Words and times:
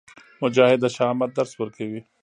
مجاهد 0.41 0.79
د 0.83 0.85
شهامت 0.95 1.29
درس 1.37 1.51
ورکوي. 1.57 2.01